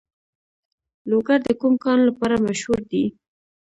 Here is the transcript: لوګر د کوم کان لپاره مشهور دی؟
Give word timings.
لوګر 1.09 1.39
د 1.47 1.49
کوم 1.61 1.73
کان 1.83 1.99
لپاره 2.09 2.35
مشهور 2.47 2.79
دی؟ 2.91 3.03